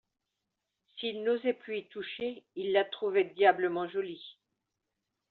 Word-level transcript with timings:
S'il 0.97 1.23
n'osait 1.23 1.53
plus 1.53 1.77
y 1.77 1.85
toucher, 1.85 2.43
il 2.55 2.71
la 2.71 2.83
trouvait 2.85 3.31
diablement 3.35 3.87
jolie. 3.87 4.35